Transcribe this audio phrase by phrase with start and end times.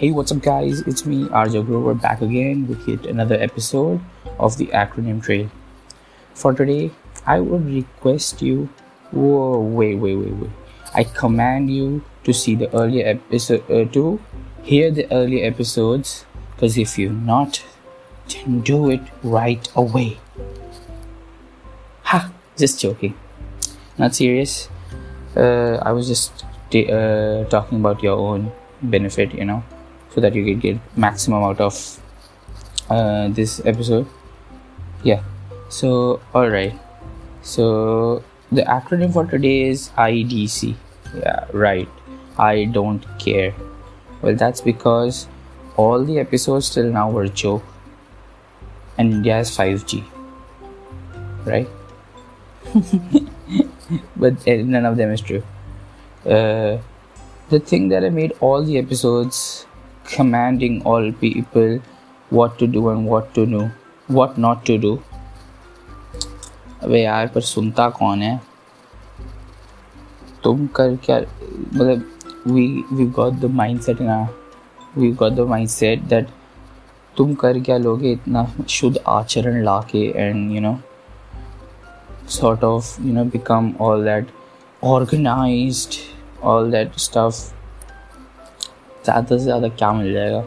[0.00, 0.80] Hey, what's up, guys?
[0.88, 4.00] It's me, Arjo Grover, back again with yet another episode
[4.38, 5.50] of the Acronym Trail.
[6.32, 6.92] For today,
[7.26, 8.70] I would request you.
[9.10, 10.50] Whoa, wait, wait, wait, wait.
[10.94, 14.18] I command you to see the earlier episode, uh, to
[14.62, 17.62] hear the earlier episodes, because if you're not,
[18.26, 20.16] then do it right away.
[22.04, 22.32] Ha!
[22.56, 23.18] Just joking.
[23.98, 24.70] Not serious.
[25.36, 26.42] Uh, I was just
[26.74, 29.62] uh, talking about your own benefit, you know,
[30.14, 32.00] so that you can get maximum out of
[32.88, 34.06] uh, this episode.
[35.02, 35.22] Yeah.
[35.68, 36.74] So, all right.
[37.42, 40.74] So the acronym for today is IDC.
[41.14, 41.88] Yeah, right.
[42.38, 43.54] I don't care.
[44.22, 45.26] Well, that's because
[45.76, 47.64] all the episodes till now were joke,
[48.98, 50.04] and India has 5G,
[51.44, 51.68] right?
[54.16, 55.42] but eh, none of them is true.
[56.24, 56.78] Uh,
[57.48, 59.66] the thing that I made all the episodes
[60.14, 61.78] commanding all people
[62.30, 63.70] what to do and what to know,
[64.08, 64.96] what not to do.
[66.82, 68.40] अबे यार पर सुनता कौन है
[70.44, 72.04] तुम कर क्या मतलब
[72.46, 73.50] we we got the
[73.80, 74.20] mindset ना
[74.98, 76.28] we got the mindset that
[77.16, 80.78] तुम कर क्या लोगे इतना शुद्ध आचरण ला के and you know
[82.30, 84.28] sort of you know become all that
[84.80, 85.96] organized
[86.42, 87.38] all that stuff
[89.04, 90.44] ज़्यादा से ज़्यादा क्या मिल जाएगा?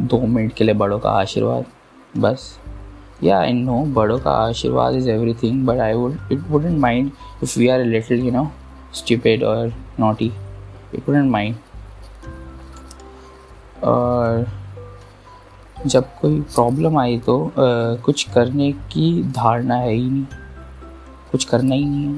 [0.00, 1.64] दो मिनट के लिए बड़ों का आशीर्वाद
[2.18, 2.58] बस।
[3.24, 7.10] या आई नो बड़ों का आशीर्वाद is everything but I would it wouldn't mind
[7.42, 8.46] if we are a little you know
[9.00, 9.60] stupid or
[10.00, 10.30] naughty.
[10.94, 11.56] It wouldn't mind
[13.84, 14.46] और
[15.86, 17.52] जब कोई प्रॉब्लम आई तो आ,
[18.02, 20.24] कुछ करने की धारणा है ही नहीं।
[21.32, 22.12] कुछ करना ही नहीं है।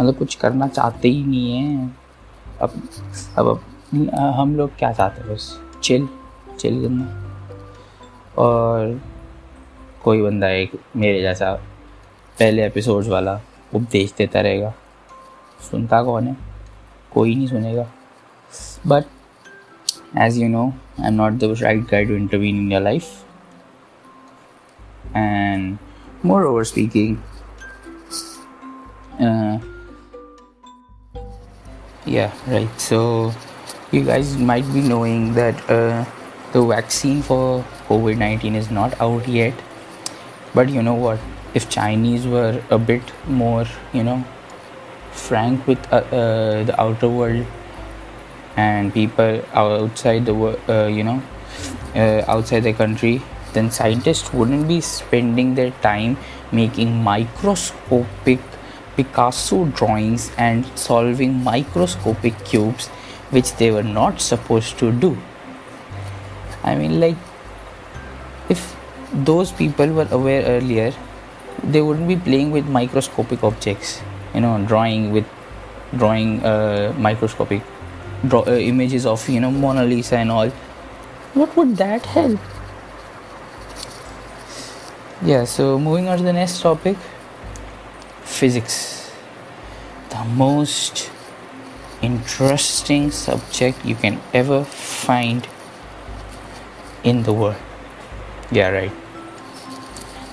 [0.00, 1.90] मतलब कुछ करना चाहते ही नहीं है।
[2.60, 2.72] अब
[3.38, 3.60] अब, अब
[3.92, 5.34] हम लोग क्या चाहते हैं?
[5.34, 6.08] बस चिल
[6.58, 7.04] चिल करना।
[8.38, 9.00] और
[10.04, 11.52] कोई बंदा एक मेरे जैसा
[12.38, 13.40] पहले एपिसोड्स वाला
[13.74, 14.72] उपदेश देता रहेगा।
[15.70, 16.36] सुनता कौन है?
[17.14, 17.86] कोई नहीं सुनेगा।
[18.86, 19.04] But
[20.18, 20.66] as you know
[21.00, 23.04] I am not the right guide to intervene in your life
[25.16, 25.78] and
[26.44, 27.16] moreover speaking
[32.12, 32.98] yeah, right, so
[33.92, 36.04] you guys might be knowing that uh,
[36.52, 39.52] the vaccine for covid-19 is not out yet.
[40.54, 41.18] But you know what?
[41.54, 44.24] If chinese were a bit more you know
[45.10, 47.44] frank with uh, uh, the outer world
[48.56, 50.34] and people outside the
[50.68, 51.22] uh, you know
[51.94, 53.20] uh, outside the country
[53.52, 56.16] then scientists wouldn't be spending their time
[56.50, 58.40] making microscopic
[58.96, 62.88] Picasso drawings and solving microscopic cubes
[63.32, 65.16] which they were not supposed to do.
[66.62, 67.16] I mean, like,
[68.48, 68.76] if
[69.12, 70.92] those people were aware earlier,
[71.64, 74.00] they wouldn't be playing with microscopic objects,
[74.34, 75.26] you know, drawing with
[75.96, 77.62] drawing uh, microscopic
[78.26, 80.48] draw, uh, images of, you know, Mona Lisa and all.
[81.34, 82.38] What would that help?
[85.24, 86.96] Yeah, so moving on to the next topic
[88.24, 89.10] physics,
[90.10, 91.10] the most
[92.02, 95.46] interesting subject you can ever find
[97.02, 97.56] in the world.
[98.50, 98.92] Yeah, right.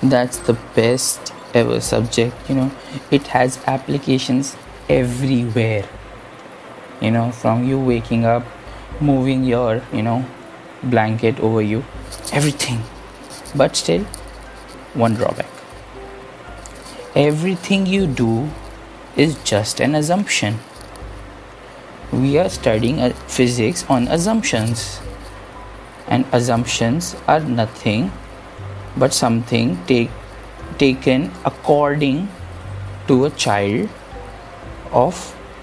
[0.02, 2.70] That's the best ever subject, you know,
[3.10, 4.56] it has applications
[4.88, 5.88] everywhere.
[7.00, 8.44] You know, from you waking up,
[9.00, 10.24] moving your, you know,
[10.82, 11.84] blanket over you,
[12.32, 12.82] everything.
[13.54, 14.04] But still,
[14.94, 15.48] one drawback
[17.14, 18.48] everything you do
[19.16, 20.58] is just an assumption.
[22.12, 25.00] We are studying physics on assumptions,
[26.08, 28.10] and assumptions are nothing
[28.96, 30.10] but something take,
[30.76, 32.28] taken according
[33.06, 33.88] to a child
[34.92, 35.14] of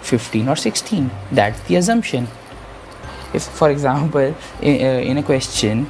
[0.01, 1.11] 15 or 16.
[1.31, 2.27] That's the assumption.
[3.33, 5.89] If, for example, in, uh, in a question,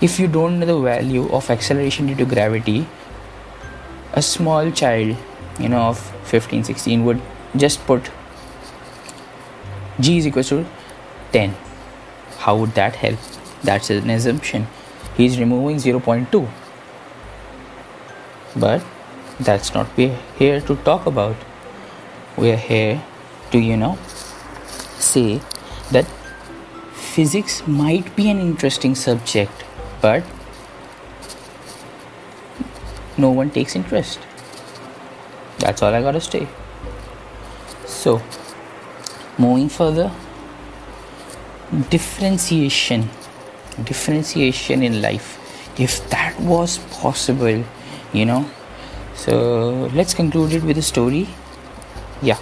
[0.00, 2.86] if you don't know the value of acceleration due to gravity,
[4.12, 5.16] a small child
[5.58, 7.20] you know of 15 16 would
[7.56, 8.10] just put
[10.00, 10.64] g is equal to
[11.32, 11.54] 10
[12.38, 13.18] how would that help?
[13.62, 14.68] That's an assumption.
[15.16, 16.48] He's removing 0.2
[18.56, 18.82] but
[19.38, 21.36] that's not we're here to talk about.
[22.36, 23.02] We're here
[23.50, 23.98] to you know
[25.08, 25.40] say
[25.90, 26.06] that
[26.92, 29.64] physics might be an interesting subject
[30.00, 30.24] but
[33.16, 34.20] no one takes interest.
[35.58, 36.46] That's all I gotta say.
[37.86, 38.22] So,
[39.38, 40.10] moving further,
[41.90, 43.08] differentiation.
[43.84, 45.38] Differentiation in life.
[45.78, 47.64] If that was possible
[48.12, 48.48] you know.
[49.14, 51.28] So let's conclude it with a story.
[52.22, 52.38] Yeah.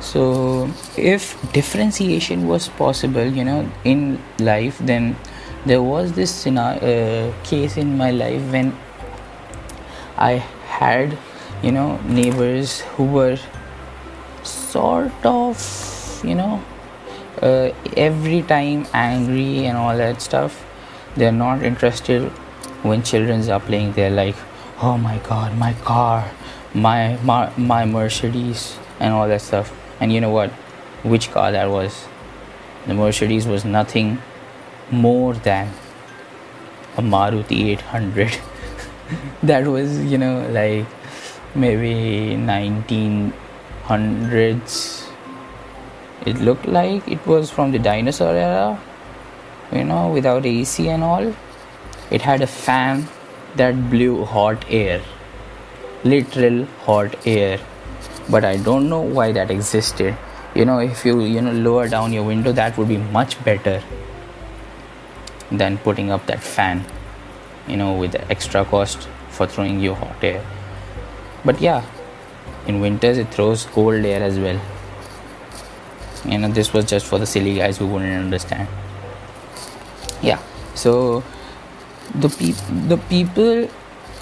[0.00, 5.16] So if differentiation was possible you know in life then
[5.64, 8.76] there was this scenario, uh, case in my life when
[10.18, 10.32] i
[10.66, 11.16] had
[11.62, 13.38] you know neighbors who were
[14.42, 15.56] sort of
[16.28, 16.62] you know
[17.42, 20.64] uh, every time angry and all that stuff
[21.16, 22.30] they're not interested
[22.82, 23.92] when children are playing.
[23.92, 24.36] They're like
[24.82, 26.28] oh my god my car
[26.74, 29.72] my my, my mercedes and all that stuff.
[30.00, 30.50] And you know what?
[31.02, 32.06] Which car that was?
[32.86, 34.20] The mercedes was nothing
[34.90, 35.70] more than
[36.96, 38.38] a maruti 800
[39.42, 40.86] that was you know like
[41.54, 45.03] maybe 1900s
[46.26, 48.80] it looked like it was from the dinosaur era
[49.72, 51.34] you know without ac and all.
[52.10, 53.08] It had a fan
[53.56, 55.02] that blew hot air
[56.04, 57.58] literal hot air.
[58.30, 60.16] But i don't know why that existed.
[60.54, 63.82] You know if you you know lower down your window that would be much better
[65.50, 66.84] than putting up that fan
[67.66, 70.44] you know with the extra cost for throwing you hot air.
[71.44, 71.84] But yeah
[72.66, 74.60] in winters it throws cold air as well
[76.24, 78.68] you know this was just for the silly guys who wouldn't understand.
[80.22, 80.40] Yeah.
[80.74, 81.22] So
[82.14, 83.68] the pe- the people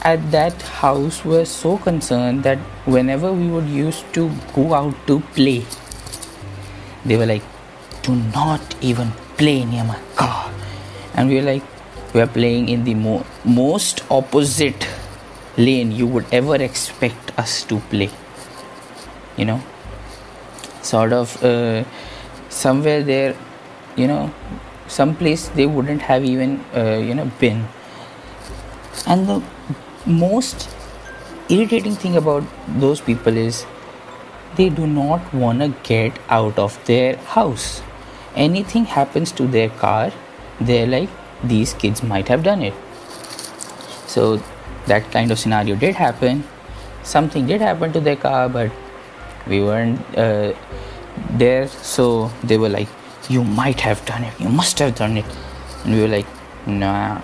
[0.02, 5.20] at that house were so concerned that whenever we would used to go out to
[5.36, 5.64] play
[7.04, 7.42] they were like
[8.02, 10.50] do not even play near my car.
[11.14, 11.62] And we were like
[12.14, 14.88] we are playing in the mo- most opposite
[15.56, 18.10] lane you would ever expect us to play.
[19.36, 19.62] You know
[20.82, 21.84] sort of uh,
[22.48, 23.36] somewhere there
[23.96, 24.32] you know
[24.88, 27.66] some place they wouldn't have even uh, you know been.
[29.06, 29.42] And the
[30.06, 30.68] most
[31.48, 33.64] irritating thing about those people is
[34.56, 37.82] they do not want to get out of their house.
[38.34, 40.12] Anything happens to their car
[40.60, 41.08] they're like
[41.42, 42.74] these kids might have done it.
[44.06, 44.40] So
[44.86, 46.44] that kind of scenario did happen.
[47.02, 48.70] Something did happen to their car but
[49.46, 50.52] we weren't uh,
[51.30, 52.88] there so they were like
[53.28, 54.40] you might have done it.
[54.40, 55.24] You must have done it.
[55.84, 56.26] And we were like
[56.66, 57.20] nah.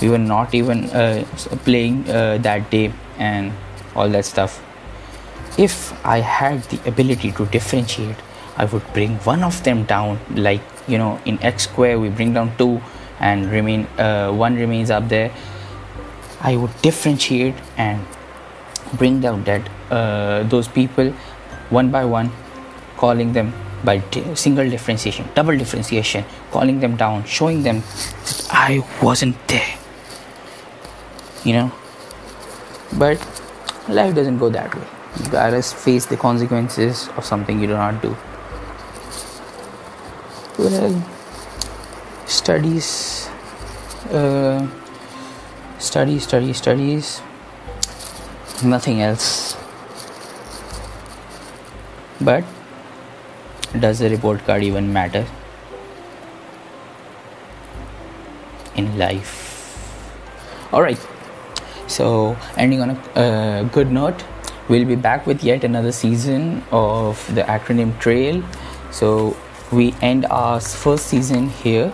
[0.00, 1.24] We were not even uh,
[1.64, 3.52] playing uh, that day and
[3.94, 4.62] all that stuff.
[5.58, 8.16] If i had the ability to differentiate
[8.58, 12.34] i would bring one of them down like you know in x square we bring
[12.34, 12.82] down two
[13.20, 15.30] and remain uh, one remains up there.
[16.40, 18.04] I would differentiate and
[18.94, 21.10] bring down that uh, those people
[21.70, 22.30] one by one
[22.96, 23.52] calling them
[23.84, 24.02] by
[24.34, 27.82] single differentiation double differentiation calling them down showing them
[28.24, 29.74] that i wasn't there.
[31.44, 31.72] You know?
[32.98, 33.18] But
[33.88, 34.86] life doesn't go that way.
[35.22, 38.16] You gotta face the consequences of something you do not do.
[40.58, 41.04] Well
[42.26, 43.28] studies
[44.10, 44.66] uh,
[45.78, 47.20] studies studies studies
[48.62, 49.56] nothing else.
[52.20, 52.44] But
[53.78, 55.26] does the report card even matter?
[58.74, 59.44] In life.
[60.72, 60.98] All right
[61.86, 64.24] so ending on a uh, good note.
[64.68, 68.42] We'll be back with yet another season of the acronym trail.
[68.90, 69.36] So
[69.70, 71.92] we end our first season here.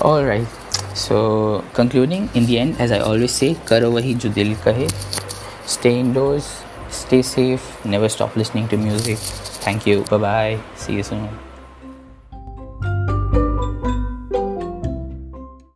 [0.00, 0.46] All right
[0.94, 4.86] so concluding in the end as i always say karo wahi jo dil kahe
[5.76, 6.50] stay indoors
[7.02, 9.18] stay safe never stop listening to music
[9.68, 11.49] thank you bye bye see you soon